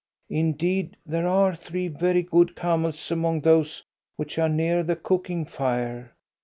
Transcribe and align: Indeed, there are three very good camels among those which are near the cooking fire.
Indeed, 0.31 0.97
there 1.05 1.27
are 1.27 1.53
three 1.53 1.87
very 1.87 2.23
good 2.23 2.55
camels 2.55 3.11
among 3.11 3.41
those 3.41 3.83
which 4.15 4.39
are 4.39 4.49
near 4.49 4.81
the 4.81 4.95
cooking 4.95 5.45
fire. 5.45 6.15